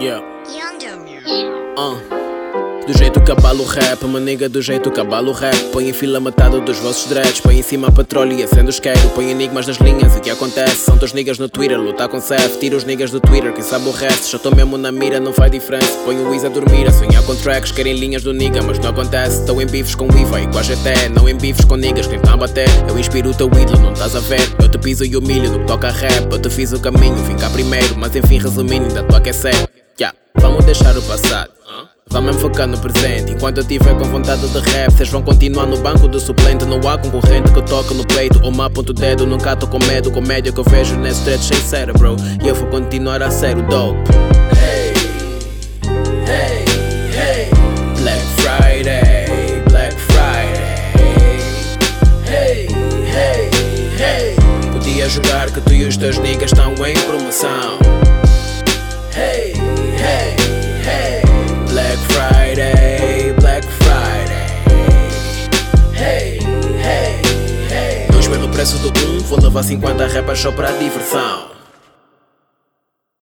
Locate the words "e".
8.36-8.42, 25.04-25.16, 42.44-42.48, 55.72-55.86